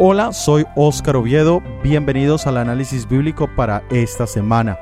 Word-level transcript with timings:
Hola, 0.00 0.32
soy 0.32 0.64
Óscar 0.76 1.16
Oviedo, 1.16 1.60
bienvenidos 1.82 2.46
al 2.46 2.58
análisis 2.58 3.08
bíblico 3.08 3.50
para 3.56 3.82
esta 3.90 4.28
semana. 4.28 4.78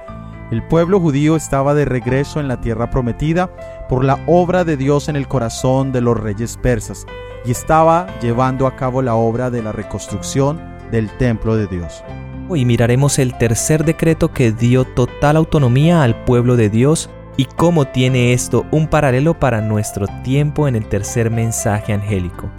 El 0.50 0.62
pueblo 0.62 1.00
judío 1.00 1.37
estaba 1.37 1.72
de 1.72 1.87
regreso 1.87 2.38
en 2.38 2.48
la 2.48 2.61
tierra 2.61 2.90
prometida 2.90 3.48
por 3.88 4.04
la 4.04 4.22
obra 4.26 4.62
de 4.64 4.76
Dios 4.76 5.08
en 5.08 5.16
el 5.16 5.26
corazón 5.26 5.90
de 5.90 6.02
los 6.02 6.21
reyes 6.21 6.58
persas 6.58 7.06
y 7.46 7.50
estaba 7.52 8.07
llevando 8.21 8.66
a 8.66 8.77
cabo 8.77 9.00
la 9.00 9.14
obra 9.14 9.48
de 9.48 9.62
la 9.62 9.73
reconstrucción 9.73 10.61
del 10.91 11.09
templo 11.17 11.57
de 11.57 11.67
Dios. 11.67 12.05
Hoy 12.51 12.67
miraremos 12.67 13.19
el 13.19 13.39
tercer 13.39 13.87
decreto 13.87 14.35
que 14.35 14.53
dio 14.53 14.85
total 14.85 15.37
autonomía 15.37 16.03
al 16.03 16.25
pueblo 16.25 16.57
de 16.57 16.69
Dios 16.69 17.09
y 17.39 17.46
cómo 17.46 17.87
tiene 17.87 18.35
esto 18.35 18.67
un 18.71 18.87
paralelo 18.87 19.33
para 19.33 19.62
nuestro 19.62 20.09
tiempo 20.25 20.69
en 20.69 20.77
el 20.77 20.87
tercer 20.87 21.30
mensaje 21.30 21.95
angélico. 21.95 22.51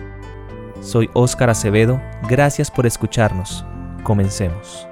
Soy 0.87 1.09
Óscar 1.11 1.49
Acevedo, 1.49 2.01
gracias 2.29 2.71
por 2.71 2.85
escucharnos. 2.85 3.65
Comencemos. 4.03 4.87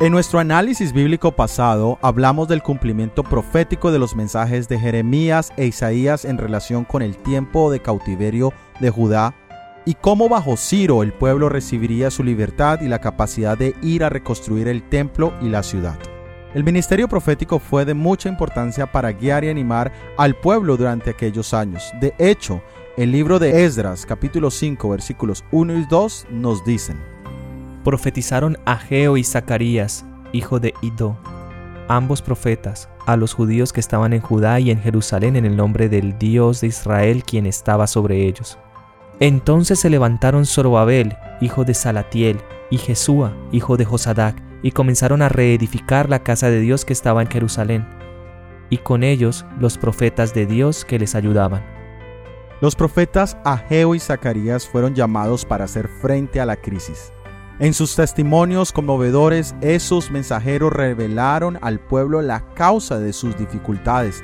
En 0.00 0.12
nuestro 0.12 0.40
análisis 0.40 0.92
bíblico 0.92 1.32
pasado 1.32 1.98
hablamos 2.02 2.48
del 2.48 2.62
cumplimiento 2.62 3.22
profético 3.22 3.90
de 3.90 3.98
los 3.98 4.14
mensajes 4.14 4.68
de 4.68 4.78
Jeremías 4.78 5.54
e 5.56 5.64
Isaías 5.64 6.26
en 6.26 6.36
relación 6.36 6.84
con 6.84 7.00
el 7.00 7.16
tiempo 7.16 7.70
de 7.70 7.80
cautiverio 7.80 8.52
de 8.78 8.90
Judá 8.90 9.34
y 9.86 9.94
cómo 9.94 10.28
bajo 10.28 10.58
Ciro 10.58 11.02
el 11.02 11.14
pueblo 11.14 11.48
recibiría 11.48 12.10
su 12.10 12.22
libertad 12.22 12.82
y 12.82 12.88
la 12.88 13.00
capacidad 13.00 13.56
de 13.56 13.74
ir 13.80 14.04
a 14.04 14.10
reconstruir 14.10 14.68
el 14.68 14.82
templo 14.82 15.32
y 15.40 15.48
la 15.48 15.62
ciudad. 15.62 15.98
El 16.58 16.64
ministerio 16.64 17.06
profético 17.06 17.60
fue 17.60 17.84
de 17.84 17.94
mucha 17.94 18.28
importancia 18.28 18.90
para 18.90 19.12
guiar 19.12 19.44
y 19.44 19.48
animar 19.48 19.92
al 20.16 20.34
pueblo 20.34 20.76
durante 20.76 21.10
aquellos 21.10 21.54
años. 21.54 21.92
De 22.00 22.12
hecho, 22.18 22.60
el 22.96 23.12
libro 23.12 23.38
de 23.38 23.64
Esdras, 23.64 24.04
capítulo 24.04 24.50
5, 24.50 24.88
versículos 24.88 25.44
1 25.52 25.78
y 25.78 25.84
2, 25.84 26.26
nos 26.32 26.64
dicen: 26.64 27.00
Profetizaron 27.84 28.58
Ageo 28.64 29.16
y 29.16 29.22
Zacarías, 29.22 30.04
hijo 30.32 30.58
de 30.58 30.74
Ido, 30.82 31.16
ambos 31.86 32.22
profetas, 32.22 32.88
a 33.06 33.16
los 33.16 33.34
judíos 33.34 33.72
que 33.72 33.78
estaban 33.78 34.12
en 34.12 34.20
Judá 34.20 34.58
y 34.58 34.72
en 34.72 34.80
Jerusalén 34.80 35.36
en 35.36 35.44
el 35.44 35.56
nombre 35.56 35.88
del 35.88 36.18
Dios 36.18 36.60
de 36.60 36.66
Israel, 36.66 37.22
quien 37.22 37.46
estaba 37.46 37.86
sobre 37.86 38.26
ellos. 38.26 38.58
Entonces 39.20 39.78
se 39.78 39.90
levantaron 39.90 40.44
Zorobabel, 40.44 41.16
hijo 41.40 41.64
de 41.64 41.74
Salatiel, 41.74 42.40
y 42.68 42.78
Jesúa, 42.78 43.32
hijo 43.52 43.76
de 43.76 43.84
Josadac, 43.84 44.47
y 44.62 44.72
comenzaron 44.72 45.22
a 45.22 45.28
reedificar 45.28 46.08
la 46.08 46.22
casa 46.22 46.50
de 46.50 46.60
Dios 46.60 46.84
que 46.84 46.92
estaba 46.92 47.22
en 47.22 47.28
Jerusalén, 47.28 47.86
y 48.70 48.78
con 48.78 49.02
ellos 49.02 49.44
los 49.58 49.78
profetas 49.78 50.34
de 50.34 50.46
Dios 50.46 50.84
que 50.84 50.98
les 50.98 51.14
ayudaban. 51.14 51.64
Los 52.60 52.74
profetas 52.74 53.36
Ageo 53.44 53.94
y 53.94 54.00
Zacarías 54.00 54.66
fueron 54.66 54.94
llamados 54.94 55.44
para 55.44 55.64
hacer 55.64 55.88
frente 55.88 56.40
a 56.40 56.46
la 56.46 56.56
crisis. 56.56 57.12
En 57.60 57.74
sus 57.74 57.94
testimonios 57.96 58.72
conmovedores, 58.72 59.54
esos 59.60 60.10
mensajeros 60.10 60.72
revelaron 60.72 61.58
al 61.60 61.80
pueblo 61.80 62.22
la 62.22 62.40
causa 62.54 62.98
de 62.98 63.12
sus 63.12 63.36
dificultades. 63.36 64.22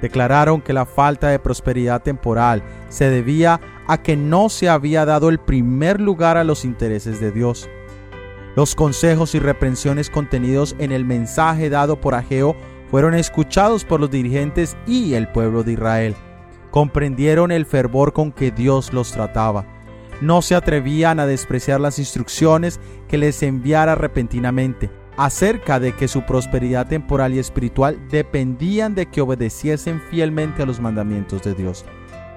Declararon 0.00 0.60
que 0.60 0.72
la 0.72 0.86
falta 0.86 1.28
de 1.28 1.38
prosperidad 1.38 2.02
temporal 2.02 2.62
se 2.88 3.10
debía 3.10 3.60
a 3.86 3.98
que 3.98 4.16
no 4.16 4.48
se 4.48 4.68
había 4.68 5.04
dado 5.04 5.28
el 5.28 5.38
primer 5.38 6.00
lugar 6.00 6.36
a 6.36 6.44
los 6.44 6.64
intereses 6.64 7.20
de 7.20 7.32
Dios. 7.32 7.68
Los 8.56 8.74
consejos 8.74 9.34
y 9.34 9.38
reprensiones 9.38 10.10
contenidos 10.10 10.74
en 10.78 10.90
el 10.90 11.04
mensaje 11.04 11.70
dado 11.70 12.00
por 12.00 12.14
Ageo 12.14 12.56
fueron 12.90 13.14
escuchados 13.14 13.84
por 13.84 14.00
los 14.00 14.10
dirigentes 14.10 14.76
y 14.86 15.14
el 15.14 15.28
pueblo 15.28 15.62
de 15.62 15.72
Israel. 15.72 16.16
Comprendieron 16.72 17.52
el 17.52 17.64
fervor 17.64 18.12
con 18.12 18.32
que 18.32 18.50
Dios 18.50 18.92
los 18.92 19.12
trataba. 19.12 19.66
No 20.20 20.42
se 20.42 20.54
atrevían 20.54 21.20
a 21.20 21.26
despreciar 21.26 21.80
las 21.80 21.98
instrucciones 21.98 22.80
que 23.08 23.18
les 23.18 23.42
enviara 23.42 23.94
repentinamente 23.94 24.90
acerca 25.16 25.78
de 25.78 25.94
que 25.94 26.08
su 26.08 26.22
prosperidad 26.22 26.88
temporal 26.88 27.34
y 27.34 27.38
espiritual 27.38 27.98
dependían 28.10 28.94
de 28.94 29.06
que 29.06 29.20
obedeciesen 29.20 30.00
fielmente 30.10 30.62
a 30.62 30.66
los 30.66 30.80
mandamientos 30.80 31.42
de 31.42 31.54
Dios. 31.54 31.84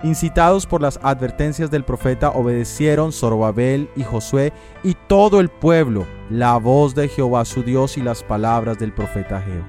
Incitados 0.04 0.66
por 0.66 0.82
las 0.82 1.00
advertencias 1.02 1.72
del 1.72 1.86
profeta, 1.86 2.32
obedecieron 2.32 3.14
Zorobabel 3.14 3.90
y 3.96 4.04
Josué 4.04 4.52
y 4.84 4.96
todo 5.08 5.40
el 5.40 5.48
pueblo 5.48 6.06
la 6.30 6.58
voz 6.58 6.94
de 6.94 7.08
Jehová 7.08 7.46
su 7.46 7.64
Dios 7.64 7.98
y 7.98 8.02
las 8.02 8.22
palabras 8.22 8.78
del 8.78 8.92
profeta 8.92 9.38
Ageo. 9.38 9.64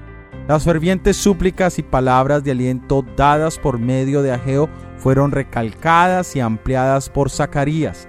Las 0.49 0.65
fervientes 0.65 1.15
súplicas 1.15 1.79
y 1.79 1.83
palabras 1.83 2.43
de 2.43 2.51
aliento 2.51 3.03
dadas 3.15 3.57
por 3.57 3.79
medio 3.79 4.21
de 4.21 4.33
Ageo 4.33 4.69
fueron 4.97 5.31
recalcadas 5.31 6.35
y 6.35 6.41
ampliadas 6.41 7.09
por 7.09 7.29
Zacarías, 7.29 8.05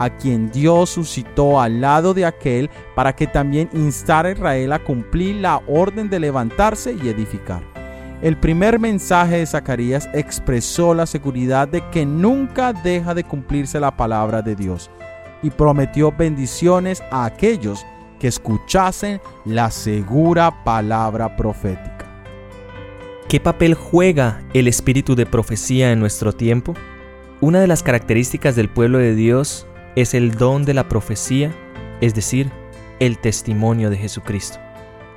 a 0.00 0.10
quien 0.10 0.50
Dios 0.50 0.90
suscitó 0.90 1.60
al 1.60 1.80
lado 1.80 2.12
de 2.12 2.26
aquel 2.26 2.70
para 2.96 3.14
que 3.14 3.28
también 3.28 3.70
instara 3.72 4.30
a 4.30 4.32
Israel 4.32 4.72
a 4.72 4.80
cumplir 4.80 5.36
la 5.36 5.62
orden 5.68 6.10
de 6.10 6.18
levantarse 6.18 6.92
y 6.92 7.08
edificar. 7.08 7.77
El 8.20 8.36
primer 8.36 8.80
mensaje 8.80 9.38
de 9.38 9.46
Zacarías 9.46 10.08
expresó 10.12 10.92
la 10.92 11.06
seguridad 11.06 11.68
de 11.68 11.88
que 11.90 12.04
nunca 12.04 12.72
deja 12.72 13.14
de 13.14 13.22
cumplirse 13.22 13.78
la 13.78 13.96
palabra 13.96 14.42
de 14.42 14.56
Dios 14.56 14.90
y 15.40 15.50
prometió 15.50 16.10
bendiciones 16.10 17.00
a 17.12 17.26
aquellos 17.26 17.86
que 18.18 18.26
escuchasen 18.26 19.20
la 19.44 19.70
segura 19.70 20.64
palabra 20.64 21.36
profética. 21.36 22.06
¿Qué 23.28 23.38
papel 23.38 23.74
juega 23.74 24.42
el 24.52 24.66
espíritu 24.66 25.14
de 25.14 25.24
profecía 25.24 25.92
en 25.92 26.00
nuestro 26.00 26.32
tiempo? 26.32 26.74
Una 27.40 27.60
de 27.60 27.68
las 27.68 27.84
características 27.84 28.56
del 28.56 28.68
pueblo 28.68 28.98
de 28.98 29.14
Dios 29.14 29.64
es 29.94 30.14
el 30.14 30.32
don 30.32 30.64
de 30.64 30.74
la 30.74 30.88
profecía, 30.88 31.52
es 32.00 32.16
decir, 32.16 32.50
el 32.98 33.18
testimonio 33.18 33.90
de 33.90 33.96
Jesucristo. 33.96 34.58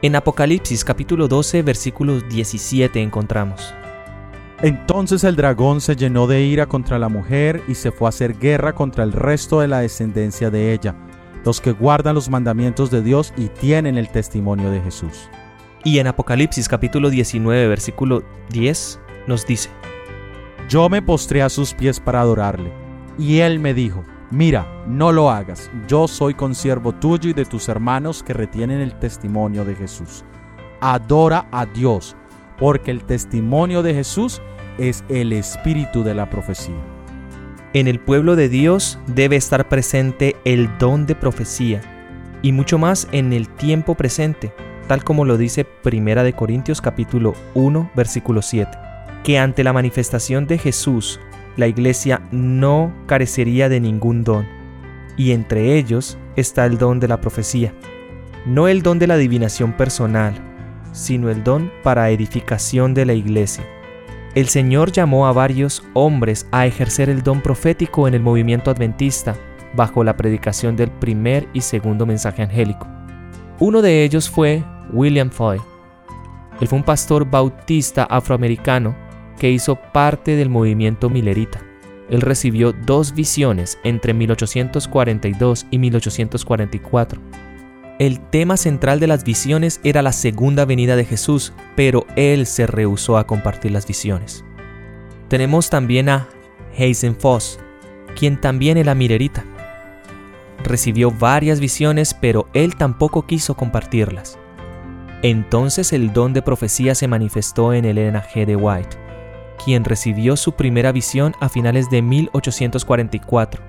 En 0.04 0.16
Apocalipsis 0.16 0.84
capítulo 0.84 1.28
12 1.28 1.62
versículo 1.62 2.22
17 2.22 3.00
encontramos. 3.04 3.72
Entonces 4.64 5.24
el 5.24 5.36
dragón 5.36 5.80
se 5.80 5.96
llenó 5.96 6.26
de 6.26 6.42
ira 6.42 6.66
contra 6.66 6.98
la 6.98 7.08
mujer 7.08 7.62
y 7.68 7.76
se 7.76 7.92
fue 7.92 8.08
a 8.08 8.10
hacer 8.10 8.40
guerra 8.40 8.74
contra 8.74 9.04
el 9.04 9.12
resto 9.12 9.60
de 9.60 9.68
la 9.68 9.82
descendencia 9.82 10.50
de 10.50 10.74
ella, 10.74 10.96
los 11.46 11.62
que 11.62 11.72
guardan 11.72 12.16
los 12.16 12.32
mandamientos 12.32 12.90
de 12.90 13.04
Dios 13.04 13.32
y 13.38 13.50
tienen 13.50 14.00
el 14.00 14.10
testimonio 14.10 14.72
de 14.72 14.82
Jesús. 14.82 15.30
Y 15.84 16.00
en 16.00 16.08
Apocalipsis 16.08 16.68
capítulo 16.68 17.12
19 17.12 17.68
versículo 17.68 18.24
10 18.50 19.00
nos 19.28 19.46
dice, 19.46 19.70
Yo 20.68 20.90
me 20.90 21.04
postré 21.04 21.44
a 21.44 21.50
sus 21.50 21.76
pies 21.76 22.00
para 22.00 22.22
adorarle, 22.22 22.72
y 23.20 23.42
él 23.42 23.60
me 23.60 23.76
dijo, 23.76 24.04
Mira, 24.32 24.66
no 24.88 25.12
lo 25.12 25.30
hagas, 25.30 25.70
yo 25.90 26.08
soy 26.08 26.34
consiervo 26.34 26.94
tuyo 26.94 27.30
y 27.30 27.34
de 27.34 27.44
tus 27.44 27.68
hermanos 27.68 28.24
que 28.24 28.32
retienen 28.32 28.80
el 28.80 28.98
testimonio 28.98 29.66
de 29.66 29.76
Jesús. 29.76 30.24
Adora 30.80 31.48
a 31.52 31.66
Dios, 31.66 32.16
porque 32.58 32.92
el 32.92 33.04
testimonio 33.04 33.84
de 33.84 33.94
Jesús 33.94 34.42
es 34.78 35.04
el 35.10 35.34
espíritu 35.34 36.04
de 36.04 36.16
la 36.16 36.30
profecía. 36.30 36.80
En 37.74 37.90
el 37.90 38.00
pueblo 38.00 38.38
de 38.38 38.48
Dios 38.48 39.00
debe 39.06 39.36
estar 39.36 39.68
presente 39.68 40.38
el 40.46 40.78
don 40.78 41.06
de 41.06 41.16
profecía, 41.16 41.82
y 42.42 42.54
mucho 42.54 42.78
más 42.78 43.10
en 43.12 43.34
el 43.34 43.50
tiempo 43.50 43.96
presente, 43.96 44.54
tal 44.88 45.04
como 45.04 45.26
lo 45.26 45.38
dice 45.38 45.66
Primera 45.66 46.24
de 46.24 46.32
Corintios 46.32 46.80
capítulo 46.80 47.34
1 47.54 47.92
versículo 47.96 48.42
7, 48.42 48.72
que 49.26 49.40
ante 49.40 49.66
la 49.66 49.74
manifestación 49.74 50.48
de 50.48 50.58
Jesús 50.58 51.20
la 51.58 51.68
iglesia 51.68 52.22
no 52.32 52.94
carecería 53.06 53.70
de 53.70 53.80
ningún 53.80 54.24
don, 54.24 54.48
y 55.18 55.32
entre 55.32 55.78
ellos 55.78 56.18
está 56.36 56.66
el 56.66 56.78
don 56.78 57.00
de 57.00 57.08
la 57.08 57.22
profecía, 57.22 57.74
no 58.46 58.68
el 58.68 58.82
don 58.82 59.00
de 59.00 59.08
la 59.08 59.16
adivinación 59.16 59.74
personal, 59.74 60.34
sino 60.92 61.30
el 61.30 61.44
don 61.44 61.72
para 61.84 62.10
edificación 62.10 62.94
de 62.94 63.06
la 63.06 63.14
iglesia. 63.14 63.64
El 64.34 64.48
Señor 64.48 64.92
llamó 64.92 65.28
a 65.28 65.34
varios 65.34 65.84
hombres 65.94 66.48
a 66.52 66.66
ejercer 66.66 67.10
el 67.10 67.22
don 67.22 67.42
profético 67.42 68.08
en 68.08 68.14
el 68.14 68.22
movimiento 68.22 68.72
adventista, 68.72 69.36
bajo 69.76 70.04
la 70.04 70.18
predicación 70.18 70.76
del 70.76 70.90
primer 70.90 71.48
y 71.54 71.62
segundo 71.62 72.06
mensaje 72.06 72.42
angélico. 72.42 72.88
Uno 73.60 73.82
de 73.82 74.04
ellos 74.04 74.30
fue 74.30 74.64
William 74.92 75.30
Foy. 75.30 75.60
Él 76.60 76.68
fue 76.68 76.78
un 76.78 76.84
pastor 76.84 77.30
bautista 77.30 78.04
afroamericano 78.04 78.96
que 79.42 79.50
hizo 79.50 79.76
parte 79.76 80.36
del 80.36 80.50
movimiento 80.50 81.10
milerita. 81.10 81.64
Él 82.12 82.22
recibió 82.22 82.74
dos 82.74 83.16
visiones 83.16 83.80
entre 83.84 84.14
1842 84.14 85.66
y 85.72 85.80
1844. 85.80 87.20
El 87.98 88.20
tema 88.20 88.56
central 88.56 89.00
de 89.00 89.08
las 89.08 89.24
visiones 89.24 89.82
era 89.84 90.04
la 90.04 90.12
segunda 90.12 90.66
venida 90.66 90.96
de 90.96 91.06
Jesús, 91.06 91.54
pero 91.76 92.06
él 92.16 92.46
se 92.46 92.68
rehusó 92.68 93.18
a 93.18 93.26
compartir 93.26 93.72
las 93.72 93.88
visiones. 93.88 94.46
Tenemos 95.28 95.72
también 95.72 96.08
a 96.10 96.28
Hazen 96.78 97.16
Foss, 97.16 97.58
quien 98.16 98.40
también 98.40 98.78
era 98.78 98.94
milerita. 98.94 99.44
Recibió 100.64 101.10
varias 101.10 101.60
visiones, 101.60 102.14
pero 102.14 102.48
él 102.54 102.76
tampoco 102.76 103.26
quiso 103.26 103.56
compartirlas. 103.56 104.38
Entonces 105.24 105.94
el 105.94 106.14
don 106.14 106.32
de 106.32 106.44
profecía 106.44 106.94
se 106.94 107.08
manifestó 107.08 107.74
en 107.74 107.86
Elena 107.86 108.24
G. 108.24 108.46
de 108.46 108.56
White 108.56 109.01
quien 109.64 109.84
recibió 109.84 110.36
su 110.36 110.54
primera 110.54 110.92
visión 110.92 111.34
a 111.40 111.50
finales 111.50 111.90
de 111.90 112.02
1844. 112.02 113.64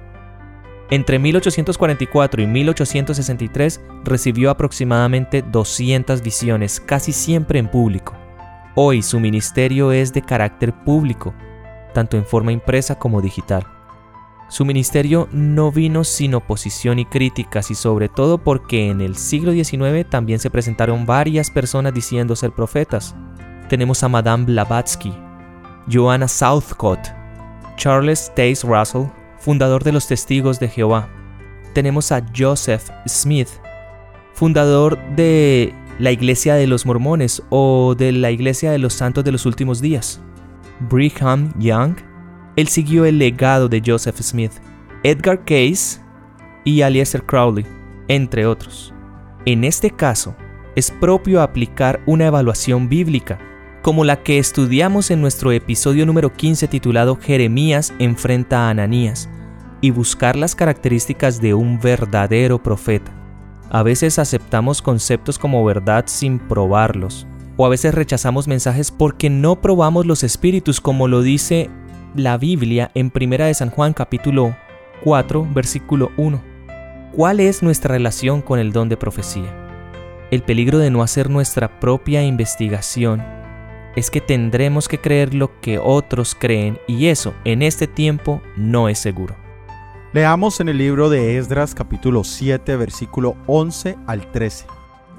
Entre 0.91 1.19
1844 1.19 2.43
y 2.43 2.47
1863 2.47 3.81
recibió 4.05 4.51
aproximadamente 4.51 5.43
200 5.43 6.23
visiones, 6.23 6.81
casi 6.81 7.13
siempre 7.13 7.59
en 7.59 7.69
público. 7.69 8.15
Hoy 8.75 9.03
su 9.03 9.19
ministerio 9.21 9.93
es 9.93 10.13
de 10.13 10.23
carácter 10.23 10.75
público, 10.85 11.35
tanto 11.95 12.17
en 12.17 12.25
forma 12.25 12.53
impresa 12.53 12.99
como 12.99 13.21
digital. 13.21 13.67
Su 14.49 14.67
ministerio 14.67 15.29
no 15.33 15.73
vino 15.73 16.05
sin 16.05 16.35
oposición 16.35 16.99
y 16.99 17.07
críticas 17.07 17.71
y 17.71 17.75
sobre 17.75 18.11
todo 18.11 18.37
porque 18.37 18.91
en 18.91 19.01
el 19.01 19.17
siglo 19.17 19.53
XIX 19.53 20.07
también 20.07 20.41
se 20.41 20.51
presentaron 20.51 21.07
varias 21.07 21.51
personas 21.51 21.95
diciendo 21.95 22.37
ser 22.37 22.51
profetas. 22.53 23.15
Tenemos 23.71 24.03
a 24.03 24.11
Madame 24.11 24.45
Blavatsky, 24.45 25.15
Joanna 25.89 26.29
Southcott, 26.29 26.99
Charles 27.77 28.33
Taze 28.35 28.67
Russell, 28.67 29.07
fundador 29.39 29.83
de 29.83 29.93
los 29.93 30.07
Testigos 30.07 30.61
de 30.61 30.69
Jehová. 30.69 31.09
Tenemos 31.75 32.13
a 32.13 32.23
Joseph 32.37 32.91
Smith, 33.07 33.49
fundador 34.35 34.99
de 35.17 35.75
la 35.99 36.13
Iglesia 36.13 36.55
de 36.55 36.67
los 36.67 36.87
Mormones 36.87 37.43
o 37.51 37.95
de 37.97 38.13
la 38.13 38.31
Iglesia 38.31 38.71
de 38.71 38.79
los 38.79 38.95
Santos 38.95 39.25
de 39.25 39.33
los 39.33 39.47
Últimos 39.47 39.81
Días. 39.81 40.21
Brigham 40.91 41.53
Young, 41.59 41.97
él 42.57 42.69
siguió 42.69 43.05
el 43.05 43.19
legado 43.19 43.69
de 43.69 43.83
Joseph 43.85 44.21
Smith, 44.21 44.53
Edgar 45.03 45.45
Case 45.45 46.01
y 46.65 46.83
Aleister 46.83 47.25
Crowley, 47.25 47.67
entre 48.09 48.47
otros. 48.47 48.93
En 49.45 49.65
este 49.65 49.91
caso, 49.91 50.37
es 50.77 50.91
propio 50.91 51.43
aplicar 51.43 52.01
una 52.07 52.27
evaluación 52.27 52.89
bíblica, 52.89 53.39
como 53.83 54.05
la 54.05 54.23
que 54.23 54.39
estudiamos 54.39 55.11
en 55.11 55.21
nuestro 55.21 55.51
episodio 55.51 56.07
número 56.07 56.33
15 56.33 56.69
titulado 56.69 57.17
Jeremías 57.17 57.93
enfrenta 57.99 58.67
a 58.67 58.71
Ananías, 58.71 59.29
y 59.81 59.91
buscar 59.91 60.37
las 60.37 60.55
características 60.55 61.41
de 61.41 61.55
un 61.55 61.81
verdadero 61.81 62.63
profeta. 62.63 63.13
A 63.71 63.83
veces 63.83 64.21
aceptamos 64.21 64.81
conceptos 64.81 65.37
como 65.37 65.65
verdad 65.65 66.05
sin 66.07 66.39
probarlos, 66.39 67.27
o 67.57 67.67
a 67.67 67.69
veces 67.69 67.93
rechazamos 67.93 68.47
mensajes 68.47 68.93
porque 68.93 69.29
no 69.29 69.61
probamos 69.61 70.07
los 70.07 70.23
espíritus 70.23 70.81
como 70.81 71.09
lo 71.09 71.21
dice 71.21 71.69
la 72.15 72.39
Biblia 72.39 72.93
en 72.95 73.11
1 73.13 73.45
de 73.45 73.55
San 73.55 73.71
Juan 73.71 73.93
capítulo 73.93 74.57
4 75.03 75.49
versículo 75.53 76.13
1. 76.17 76.41
¿Cuál 77.17 77.41
es 77.41 77.63
nuestra 77.63 77.93
relación 77.93 78.43
con 78.43 78.61
el 78.61 78.73
don 78.73 78.89
de 78.89 78.97
profecía? 78.97 79.53
El 80.31 80.43
peligro 80.43 80.79
de 80.79 80.91
no 80.91 81.03
hacer 81.03 81.29
nuestra 81.29 81.81
propia 81.81 82.23
investigación 82.23 83.42
es 83.97 84.11
que 84.11 84.21
tendremos 84.21 84.89
que 84.89 84.99
creer 84.99 85.35
lo 85.35 85.61
que 85.61 85.79
otros 85.79 86.35
creen 86.39 86.79
y 86.87 87.07
eso 87.07 87.35
en 87.45 87.63
este 87.63 87.87
tiempo 87.87 88.43
no 88.57 88.89
es 88.89 88.99
seguro. 88.99 89.37
Leamos 90.13 90.61
en 90.61 90.69
el 90.69 90.79
libro 90.79 91.09
de 91.09 91.39
Esdras 91.39 91.75
capítulo 91.75 92.25
7 92.25 92.77
versículo 92.77 93.37
11 93.47 93.97
al 94.07 94.31
13. 94.31 94.67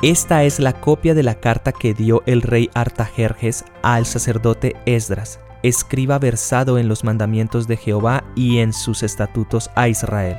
Esta 0.01 0.43
es 0.43 0.59
la 0.59 0.73
copia 0.73 1.13
de 1.13 1.23
la 1.23 1.35
carta 1.35 1.71
que 1.71 1.93
dio 1.93 2.23
el 2.25 2.41
rey 2.41 2.69
Artajerjes 2.73 3.63
al 3.81 4.05
sacerdote 4.05 4.75
Esdras, 4.85 5.39
escriba 5.63 6.19
versado 6.19 6.77
en 6.77 6.89
los 6.89 7.03
mandamientos 7.03 7.67
de 7.67 7.77
Jehová 7.77 8.23
y 8.35 8.57
en 8.57 8.73
sus 8.73 9.01
estatutos 9.01 9.69
a 9.75 9.87
Israel. 9.87 10.37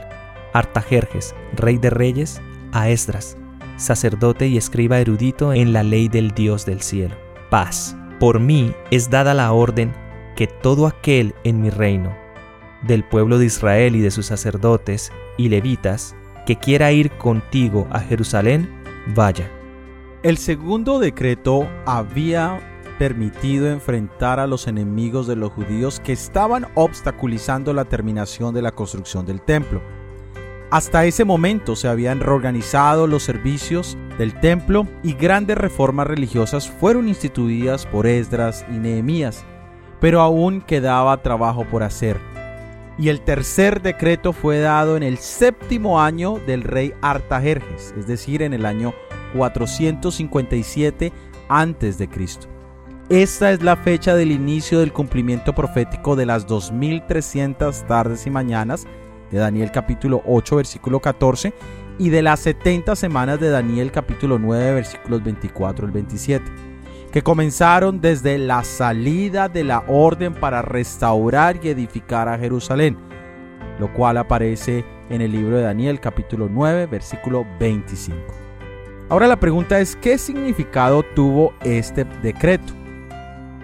Artajerjes, 0.53 1.35
rey 1.57 1.79
de 1.79 1.91
reyes, 1.91 2.43
a 2.73 2.91
Esdras, 2.91 3.37
sacerdote 3.77 4.49
y 4.49 4.57
escriba 4.57 4.99
erudito 4.99 5.53
en 5.53 5.73
la 5.73 5.83
ley 5.83 6.09
del 6.09 6.33
Dios 6.33 6.67
del 6.67 6.83
cielo. 6.83 7.17
Paz. 7.51 7.97
Por 8.19 8.40
mí 8.40 8.75
es 8.90 9.11
dada 9.11 9.34
la 9.34 9.52
orden 9.52 9.93
que 10.37 10.46
todo 10.46 10.87
aquel 10.87 11.34
en 11.44 11.61
mi 11.61 11.70
reino, 11.70 12.16
del 12.82 13.05
pueblo 13.05 13.38
de 13.38 13.46
Israel 13.46 13.96
y 13.96 14.00
de 14.00 14.11
sus 14.11 14.26
sacerdotes 14.26 15.12
y 15.37 15.49
levitas, 15.49 16.14
que 16.46 16.56
quiera 16.56 16.93
ir 16.93 17.11
contigo 17.12 17.87
a 17.90 18.00
Jerusalén, 18.00 18.69
vaya. 19.14 19.50
El 20.22 20.38
segundo 20.38 20.99
decreto 20.99 21.69
había 21.87 22.61
permitido 22.99 23.69
enfrentar 23.69 24.38
a 24.38 24.46
los 24.46 24.69
enemigos 24.69 25.26
de 25.26 25.37
los 25.37 25.52
judíos 25.52 26.00
que 26.00 26.12
estaban 26.12 26.66
obstaculizando 26.75 27.72
la 27.72 27.84
terminación 27.84 28.55
de 28.55 28.62
la 28.62 28.72
construcción 28.72 29.26
del 29.26 29.40
templo. 29.40 29.82
Hasta 30.70 31.05
ese 31.05 31.25
momento 31.25 31.76
se 31.76 31.88
habían 31.88 32.20
reorganizado 32.20 33.06
los 33.06 33.22
servicios 33.22 33.96
del 34.19 34.38
templo 34.40 34.87
y 35.02 35.14
grandes 35.14 35.58
reformas 35.58 36.06
religiosas 36.06 36.69
fueron 36.69 37.08
instituidas 37.08 37.87
por 37.87 38.06
Esdras 38.06 38.64
y 38.70 38.75
Nehemías, 38.75 39.44
pero 40.00 40.20
aún 40.20 40.61
quedaba 40.61 41.22
trabajo 41.22 41.64
por 41.64 41.82
hacer. 41.82 42.19
Y 42.96 43.08
el 43.08 43.22
tercer 43.22 43.82
decreto 43.82 44.32
fue 44.32 44.61
dado 44.61 44.96
en 44.96 45.02
el 45.02 45.19
séptimo 45.19 46.00
año 46.00 46.38
del 46.46 46.62
rey 46.62 46.93
Artajerjes, 47.02 47.93
es 47.99 48.06
decir, 48.06 48.43
en 48.43 48.55
el 48.55 48.66
año 48.66 48.94
457 49.37 51.12
a.C. 51.49 52.08
Esta 53.11 53.50
es 53.50 53.62
la 53.62 53.76
fecha 53.76 54.14
del 54.14 54.31
inicio 54.31 54.78
del 54.78 54.93
cumplimiento 54.93 55.55
profético 55.55 56.16
de 56.16 56.25
las 56.25 56.46
2300 56.46 57.84
tardes 57.87 58.26
y 58.26 58.31
mañanas 58.31 58.87
de 59.31 59.38
Daniel 59.38 59.70
capítulo 59.72 60.22
8 60.26 60.56
versículo 60.56 61.00
14 61.00 61.52
y 61.99 62.11
de 62.11 62.23
las 62.23 62.41
70 62.41 62.96
semanas 62.96 63.41
de 63.41 63.50
Daniel 63.50 63.93
capítulo 63.93 64.38
9 64.38 64.75
versículos 64.75 65.23
24 65.23 65.87
al 65.87 65.93
27 65.93 66.44
que 67.12 67.23
comenzaron 67.23 68.00
desde 68.00 68.38
la 68.38 68.64
salida 68.64 69.49
de 69.49 69.62
la 69.62 69.85
orden 69.87 70.35
para 70.35 70.62
restaurar 70.62 71.61
y 71.62 71.69
edificar 71.69 72.29
a 72.29 72.37
Jerusalén, 72.37 72.99
lo 73.79 73.93
cual 73.93 74.17
aparece 74.17 74.85
en 75.11 75.20
el 75.20 75.31
libro 75.31 75.58
de 75.58 75.62
Daniel 75.62 76.00
capítulo 76.00 76.49
9 76.50 76.87
versículo 76.87 77.46
25. 77.61 78.19
Ahora 79.11 79.29
la 79.29 79.38
pregunta 79.38 79.79
es, 79.79 79.94
¿qué 79.94 80.19
significado 80.19 81.05
tuvo 81.14 81.55
este 81.62 82.05
decreto? 82.20 82.73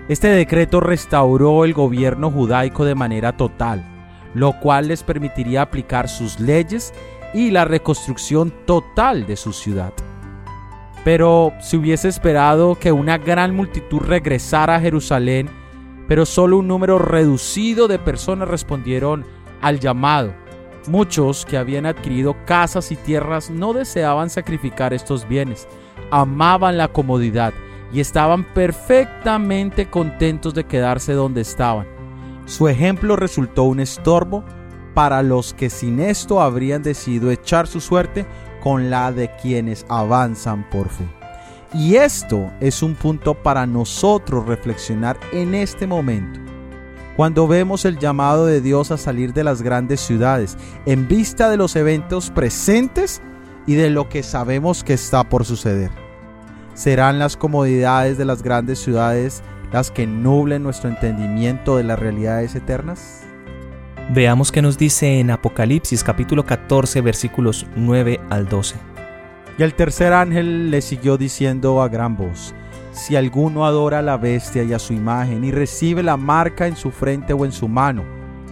Este 0.09 0.29
decreto 0.29 0.79
restauró 0.79 1.65
el 1.65 1.75
gobierno 1.75 2.31
judaico 2.31 2.85
de 2.85 2.95
manera 2.95 3.37
total, 3.37 3.85
lo 4.33 4.61
cual 4.61 4.87
les 4.87 5.03
permitiría 5.03 5.63
aplicar 5.63 6.09
sus 6.09 6.39
leyes 6.39 6.93
y 7.35 7.51
la 7.51 7.65
reconstrucción 7.65 8.53
total 8.67 9.27
de 9.27 9.37
su 9.37 9.53
ciudad 9.53 9.93
pero 11.05 11.53
se 11.61 11.77
hubiese 11.77 12.09
esperado 12.09 12.75
que 12.75 12.93
una 12.93 13.19
gran 13.19 13.55
multitud 13.55 14.01
regresara 14.01 14.77
a 14.77 14.81
Jerusalén, 14.81 15.49
pero 16.07 16.27
solo 16.27 16.59
un 16.59 16.69
número 16.69 16.99
reducido 16.99 17.89
de 17.89 17.99
personas 17.99 18.49
respondieron 18.49 19.25
al 19.63 19.81
llamado. 19.81 20.35
Muchos 20.89 21.45
que 21.45 21.57
habían 21.57 21.87
adquirido 21.87 22.37
casas 22.47 22.91
y 22.91 22.97
tierras 22.97 23.51
no 23.51 23.73
deseaban 23.73 24.31
sacrificar 24.31 24.93
estos 24.93 25.29
bienes, 25.29 25.69
amaban 26.11 26.77
la 26.77 26.89
comodidad 26.89 27.53
y 27.93 28.01
estaban 28.01 28.45
perfectamente 28.45 29.89
contentos 29.91 30.55
de 30.55 30.65
quedarse 30.65 31.13
donde 31.13 31.43
estaban. 31.43 31.87
Su 32.47 32.69
ejemplo 32.69 33.17
resultó 33.17 33.65
un 33.65 33.81
estorbo 33.81 34.45
para 35.01 35.23
los 35.23 35.55
que 35.55 35.71
sin 35.71 35.99
esto 35.99 36.43
habrían 36.43 36.83
decidido 36.83 37.31
echar 37.31 37.67
su 37.67 37.81
suerte 37.81 38.27
con 38.63 38.91
la 38.91 39.11
de 39.13 39.31
quienes 39.41 39.87
avanzan 39.89 40.69
por 40.69 40.91
fe. 40.91 41.09
Y 41.73 41.95
esto 41.95 42.51
es 42.61 42.83
un 42.83 42.95
punto 42.95 43.33
para 43.33 43.65
nosotros 43.65 44.45
reflexionar 44.45 45.19
en 45.33 45.55
este 45.55 45.87
momento. 45.87 46.39
Cuando 47.17 47.49
vemos 47.49 47.87
el 47.87 47.99
llamado 47.99 48.45
de 48.45 48.61
Dios 48.61 48.91
a 48.91 48.99
salir 48.99 49.33
de 49.33 49.43
las 49.43 49.63
grandes 49.63 50.03
ciudades, 50.03 50.59
en 50.85 51.09
vista 51.09 51.49
de 51.49 51.57
los 51.57 51.77
eventos 51.77 52.29
presentes 52.29 53.23
y 53.67 53.77
de 53.77 53.89
lo 53.89 54.11
que 54.11 54.23
sabemos 54.23 54.85
que 54.85 54.93
está 54.93 55.25
por 55.27 55.47
suceder. 55.47 55.91
¿Serán 56.75 57.19
las 57.19 57.39
comodidades 57.39 58.19
de 58.19 58.27
las 58.27 58.43
grandes 58.43 58.79
ciudades 58.79 59.43
las 59.73 59.91
que 59.91 60.07
nublen 60.07 60.63
nuestro 60.63 60.91
entendimiento 60.91 61.79
de 61.79 61.85
las 61.85 61.99
realidades 61.99 62.55
eternas? 62.55 63.30
Veamos 64.13 64.51
qué 64.51 64.61
nos 64.61 64.77
dice 64.77 65.21
en 65.21 65.31
Apocalipsis 65.31 66.03
capítulo 66.03 66.45
14 66.45 67.01
versículos 67.01 67.65
9 67.77 68.19
al 68.29 68.49
12. 68.49 68.75
Y 69.57 69.63
el 69.63 69.75
tercer 69.75 70.13
ángel 70.13 70.73
le 70.73 70.83
siguió 70.83 71.17
diciendo 71.17 71.81
a 71.81 71.89
gran 71.89 72.17
voz, 72.17 72.53
si 72.91 73.15
alguno 73.15 73.65
adora 73.65 74.01
a 74.01 74.03
la 74.03 74.17
bestia 74.17 74.65
y 74.65 74.73
a 74.73 74.81
su 74.81 74.95
imagen 74.95 75.45
y 75.45 75.53
recibe 75.53 76.03
la 76.03 76.17
marca 76.17 76.67
en 76.67 76.75
su 76.75 76.91
frente 76.91 77.35
o 77.35 77.45
en 77.45 77.53
su 77.53 77.69
mano, 77.69 78.03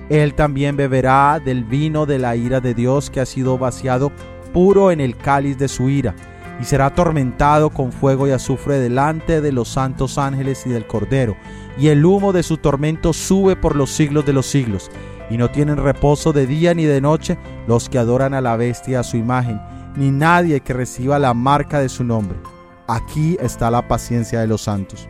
él 0.09 0.35
también 0.35 0.77
beberá 0.77 1.41
del 1.45 1.65
vino 1.65 2.07
de 2.07 2.21
la 2.21 2.37
ira 2.37 2.61
de 2.61 2.73
Dios 2.73 3.11
que 3.11 3.19
ha 3.19 3.27
sido 3.27 3.59
vaciado 3.59 4.13
puro 4.53 4.93
en 4.93 5.01
el 5.01 5.17
cáliz 5.17 5.59
de 5.59 5.67
su 5.67 5.91
ira, 5.91 6.15
y 6.61 6.67
será 6.67 6.87
atormentado 6.87 7.71
con 7.71 7.91
fuego 7.91 8.29
y 8.29 8.31
azufre 8.31 8.79
delante 8.79 9.41
de 9.41 9.51
los 9.51 9.67
santos 9.67 10.19
ángeles 10.19 10.65
y 10.67 10.71
del 10.71 10.87
Cordero, 10.87 11.37
y 11.77 11.89
el 11.89 12.05
humo 12.05 12.33
de 12.33 12.45
su 12.45 12.59
tormento 12.59 13.13
sube 13.13 13.57
por 13.57 13.75
los 13.75 13.91
siglos 13.91 14.25
de 14.25 14.33
los 14.35 14.47
siglos 14.47 14.89
y 15.31 15.37
no 15.37 15.51
tienen 15.51 15.77
reposo 15.77 16.33
de 16.33 16.47
día 16.47 16.75
ni 16.75 16.85
de 16.85 17.01
noche 17.01 17.39
los 17.67 17.89
que 17.89 17.99
adoran 17.99 18.35
a 18.35 18.41
la 18.41 18.57
bestia 18.57 19.01
a 19.01 19.05
su 19.05 19.17
imagen, 19.17 19.61
ni 19.97 20.11
nadie 20.11 20.61
que 20.61 20.73
reciba 20.73 21.19
la 21.19 21.35
marca 21.35 21.81
de 21.81 21.89
su 21.89 22.05
nombre. 22.05 22.39
Aquí 22.87 23.37
está 23.41 23.71
la 23.71 23.87
paciencia 23.89 24.41
de 24.41 24.47
los 24.47 24.63
santos. 24.63 25.09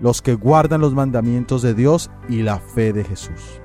los 0.00 0.22
que 0.22 0.34
guardan 0.34 0.80
los 0.80 0.94
mandamientos 0.94 1.62
de 1.62 1.74
Dios 1.74 2.10
y 2.28 2.42
la 2.42 2.58
fe 2.58 2.92
de 2.92 3.04
Jesús. 3.04 3.60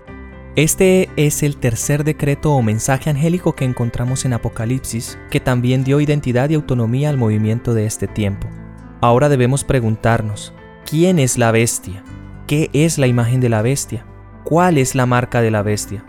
Este 0.55 1.10
es 1.15 1.43
el 1.43 1.58
tercer 1.58 2.03
decreto 2.03 2.51
o 2.51 2.62
mensaje 2.62 3.10
angélico 3.10 3.53
que 3.55 3.63
encontramos 3.65 4.25
en 4.25 4.34
Apocalipsis, 4.34 5.17
que 5.29 5.39
también 5.39 5.84
dio 5.84 6.01
identidad 6.01 6.50
y 6.50 6.55
autonomía 6.55 7.10
al 7.10 7.17
movimiento 7.17 7.74
de 7.74 7.86
este 7.86 8.08
tiempo. 8.08 8.48
Ahora 9.00 9.29
debemos 9.29 9.63
preguntarnos, 9.63 10.53
¿quién 10.86 11.20
es 11.20 11.38
la 11.38 11.51
bestia? 11.51 12.03
¿Qué 12.48 12.70
es 12.74 12.98
la 12.98 13.08
imagen 13.08 13.39
de 13.39 13.50
la 13.50 13.62
bestia? 13.62 14.05
¿Cuál 14.43 14.79
es 14.79 14.95
la 14.95 15.05
marca 15.05 15.41
de 15.41 15.51
la 15.51 15.62
bestia? 15.62 16.03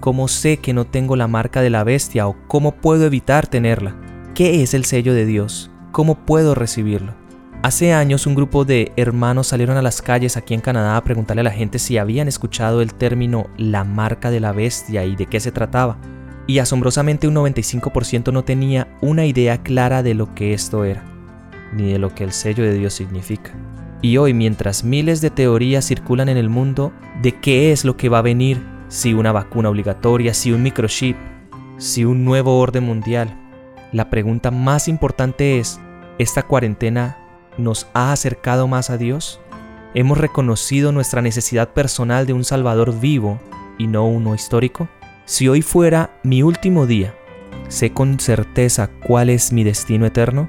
¿Cómo 0.00 0.28
sé 0.28 0.58
que 0.58 0.74
no 0.74 0.86
tengo 0.86 1.14
la 1.16 1.28
marca 1.28 1.62
de 1.62 1.70
la 1.70 1.84
bestia 1.84 2.26
o 2.26 2.36
cómo 2.48 2.72
puedo 2.72 3.06
evitar 3.06 3.46
tenerla? 3.46 3.96
¿Qué 4.34 4.62
es 4.62 4.74
el 4.74 4.84
sello 4.84 5.14
de 5.14 5.24
Dios? 5.24 5.70
¿Cómo 5.92 6.26
puedo 6.26 6.54
recibirlo? 6.54 7.14
Hace 7.62 7.94
años 7.94 8.26
un 8.26 8.34
grupo 8.34 8.64
de 8.64 8.92
hermanos 8.96 9.46
salieron 9.46 9.76
a 9.76 9.82
las 9.82 10.02
calles 10.02 10.36
aquí 10.36 10.52
en 10.52 10.60
Canadá 10.60 10.96
a 10.96 11.04
preguntarle 11.04 11.40
a 11.40 11.44
la 11.44 11.52
gente 11.52 11.78
si 11.78 11.96
habían 11.96 12.28
escuchado 12.28 12.82
el 12.82 12.92
término 12.92 13.46
la 13.56 13.84
marca 13.84 14.30
de 14.30 14.40
la 14.40 14.52
bestia 14.52 15.04
y 15.04 15.16
de 15.16 15.26
qué 15.26 15.38
se 15.38 15.52
trataba. 15.52 15.96
Y 16.48 16.58
asombrosamente 16.58 17.28
un 17.28 17.34
95% 17.36 18.32
no 18.32 18.44
tenía 18.44 18.88
una 19.00 19.24
idea 19.26 19.62
clara 19.62 20.02
de 20.02 20.14
lo 20.14 20.34
que 20.34 20.54
esto 20.54 20.84
era, 20.84 21.04
ni 21.72 21.92
de 21.92 21.98
lo 21.98 22.14
que 22.14 22.24
el 22.24 22.32
sello 22.32 22.64
de 22.64 22.74
Dios 22.74 22.94
significa. 22.94 23.52
Y 24.06 24.18
hoy, 24.18 24.34
mientras 24.34 24.84
miles 24.84 25.20
de 25.20 25.30
teorías 25.30 25.84
circulan 25.84 26.28
en 26.28 26.36
el 26.36 26.48
mundo 26.48 26.92
de 27.22 27.32
qué 27.32 27.72
es 27.72 27.84
lo 27.84 27.96
que 27.96 28.08
va 28.08 28.20
a 28.20 28.22
venir, 28.22 28.64
si 28.86 29.14
una 29.14 29.32
vacuna 29.32 29.68
obligatoria, 29.68 30.32
si 30.32 30.52
un 30.52 30.62
microchip, 30.62 31.16
si 31.76 32.04
un 32.04 32.24
nuevo 32.24 32.60
orden 32.60 32.84
mundial, 32.84 33.36
la 33.90 34.08
pregunta 34.08 34.52
más 34.52 34.86
importante 34.86 35.58
es, 35.58 35.80
¿esta 36.20 36.44
cuarentena 36.44 37.18
nos 37.58 37.88
ha 37.94 38.12
acercado 38.12 38.68
más 38.68 38.90
a 38.90 38.96
Dios? 38.96 39.40
¿Hemos 39.92 40.18
reconocido 40.18 40.92
nuestra 40.92 41.20
necesidad 41.20 41.70
personal 41.70 42.26
de 42.26 42.32
un 42.32 42.44
Salvador 42.44 43.00
vivo 43.00 43.40
y 43.76 43.88
no 43.88 44.06
uno 44.06 44.36
histórico? 44.36 44.88
Si 45.24 45.48
hoy 45.48 45.62
fuera 45.62 46.20
mi 46.22 46.44
último 46.44 46.86
día, 46.86 47.12
¿sé 47.66 47.90
con 47.92 48.20
certeza 48.20 48.88
cuál 49.04 49.30
es 49.30 49.52
mi 49.52 49.64
destino 49.64 50.06
eterno? 50.06 50.48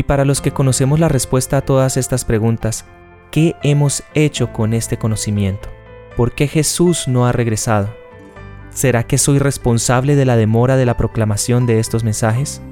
Y 0.00 0.02
para 0.02 0.24
los 0.24 0.40
que 0.40 0.50
conocemos 0.50 0.98
la 0.98 1.10
respuesta 1.10 1.58
a 1.58 1.60
todas 1.60 1.98
estas 1.98 2.24
preguntas, 2.24 2.86
¿qué 3.30 3.54
hemos 3.62 4.02
hecho 4.14 4.50
con 4.50 4.72
este 4.72 4.96
conocimiento? 4.96 5.68
¿Por 6.16 6.32
qué 6.32 6.48
Jesús 6.48 7.06
no 7.06 7.26
ha 7.26 7.32
regresado? 7.32 7.90
¿Será 8.70 9.02
que 9.02 9.18
soy 9.18 9.38
responsable 9.38 10.16
de 10.16 10.24
la 10.24 10.36
demora 10.36 10.78
de 10.78 10.86
la 10.86 10.96
proclamación 10.96 11.66
de 11.66 11.80
estos 11.80 12.02
mensajes? 12.02 12.62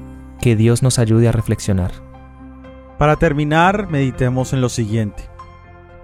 Que 0.40 0.56
Dios 0.56 0.82
nos 0.82 0.98
ayude 0.98 1.28
a 1.28 1.32
reflexionar. 1.32 1.90
Para 2.96 3.16
terminar, 3.16 3.90
meditemos 3.90 4.54
en 4.54 4.62
lo 4.62 4.70
siguiente. 4.70 5.28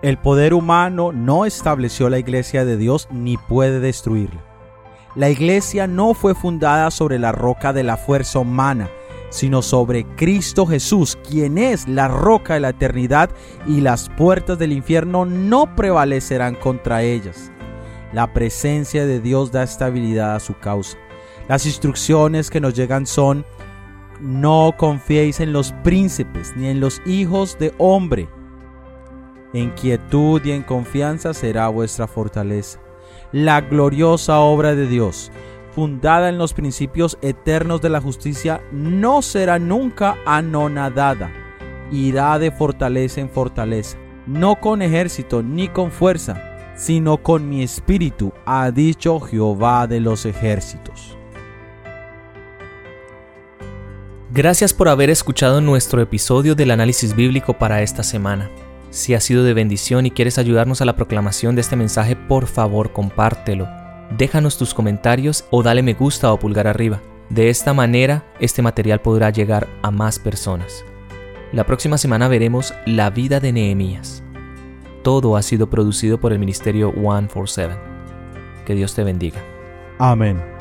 El 0.02 0.19
poder 0.19 0.52
humano 0.52 1.11
no 1.11 1.47
estableció 1.47 2.11
la 2.11 2.19
iglesia 2.19 2.66
de 2.66 2.76
Dios 2.76 3.09
ni 3.11 3.38
puede 3.38 3.81
destruirla. 3.81 4.45
La 5.14 5.31
iglesia 5.31 5.87
no 5.87 6.12
fue 6.12 6.35
fundada 6.35 6.90
sobre 6.90 7.19
la 7.19 7.33
roca 7.33 7.73
de 7.73 7.83
la 7.83 7.97
fuerza 7.97 8.40
humana, 8.40 8.90
sino 9.35 9.62
sobre 9.62 10.05
Cristo 10.14 10.64
Jesús, 10.64 11.19
quien 11.29 11.59
es 11.59 11.88
la 11.88 12.07
roca 12.07 12.55
de 12.55 12.61
la 12.61 12.69
eternidad 12.69 13.31
y 13.67 13.81
las 13.81 14.09
puertas 14.11 14.61
del 14.61 14.71
infierno 14.71 15.25
no 15.25 15.75
prevalecerán 15.75 16.55
contra 16.55 17.03
ellas. 17.03 17.50
La 18.12 18.33
presencia 18.33 19.05
de 19.05 19.21
Dios 19.21 19.50
da 19.50 19.64
estabilidad 19.64 20.37
a 20.37 20.41
su 20.41 20.57
causa. 20.57 20.97
Las 21.49 21.67
instrucciones 21.67 22.49
que 22.49 22.61
nos 22.61 22.75
llegan 22.75 23.07
son 23.07 23.45
no 24.21 24.73
confiéis 24.79 25.41
en 25.41 25.53
los 25.53 25.73
príncipes 25.83 26.53
ni 26.57 26.69
en 26.69 26.79
los 26.79 27.03
hijos 27.05 27.59
de 27.59 27.75
hombre. 27.79 28.29
En 29.53 29.73
quietud 29.73 30.43
y 30.45 30.53
en 30.53 30.62
confianza 30.62 31.35
será 31.35 31.67
vuestra 31.67 32.07
fortaleza. 32.07 32.79
La 33.33 33.62
gloriosa 33.62 34.38
obra 34.38 34.76
de 34.76 34.87
Dios, 34.87 35.33
fundada 35.75 36.28
en 36.28 36.38
los 36.38 36.54
principios 36.54 37.19
eternos 37.21 37.83
de 37.83 37.90
la 37.90 38.00
justicia, 38.00 38.62
no 38.73 39.23
será 39.23 39.59
nunca 39.59 40.16
anonadada. 40.25 41.33
Irá 41.90 42.38
de 42.38 42.50
fortaleza 42.50 43.21
en 43.21 43.28
fortaleza, 43.28 43.99
no 44.26 44.57
con 44.61 44.83
ejército 44.83 45.43
ni 45.43 45.69
con 45.69 45.90
fuerza, 45.90 46.75
sino 46.76 47.19
con 47.19 47.49
mi 47.49 47.62
espíritu, 47.62 48.33
ha 48.47 48.71
dicho 48.71 49.21
Jehová 49.21 49.87
de 49.87 50.00
los 50.00 50.26
ejércitos. 50.26 51.16
Gracias 54.33 54.75
por 54.75 54.88
haber 54.88 55.11
escuchado 55.11 55.61
nuestro 55.61 56.00
episodio 56.00 56.54
del 56.54 56.73
análisis 56.73 57.14
bíblico 57.14 57.54
para 57.54 57.83
esta 57.83 58.02
semana. 58.02 58.50
Si 58.90 59.14
ha 59.14 59.21
sido 59.21 59.45
de 59.45 59.54
bendición 59.54 60.07
y 60.07 60.11
quieres 60.11 60.38
ayudarnos 60.38 60.81
a 60.81 60.85
la 60.85 60.97
proclamación 60.97 61.54
de 61.54 61.61
este 61.61 61.76
mensaje, 61.76 62.16
por 62.16 62.47
favor 62.47 62.93
compártelo. 62.93 63.84
Déjanos 64.11 64.59
tus 64.59 64.75
comentarios 64.75 65.45
o 65.51 65.63
dale 65.63 65.83
me 65.83 65.95
gusta 65.95 66.33
o 66.33 66.39
pulgar 66.39 66.67
arriba. 66.67 67.01
De 67.31 67.49
esta 67.49 67.73
manera, 67.73 68.25
este 68.39 68.63
material 68.63 69.01
podrá 69.01 69.31
llegar 69.31 69.67
a 69.83 69.91
más 69.91 70.19
personas. 70.19 70.85
La 71.53 71.65
próxima 71.65 71.99
semana 71.99 72.29
veremos 72.29 72.75
la 72.87 73.11
vida 73.11 73.41
de 73.41 73.53
Nehemías. 73.53 74.23
Todo 75.03 75.37
ha 75.37 75.43
sido 75.43 75.69
producido 75.69 76.19
por 76.19 76.33
el 76.33 76.39
ministerio 76.39 76.93
147. 76.93 77.75
Que 78.67 78.75
Dios 78.75 78.95
te 78.95 79.05
bendiga. 79.05 79.41
Amén. 79.99 80.54